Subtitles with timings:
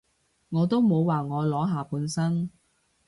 [0.49, 2.49] 我都冇話我裸下半身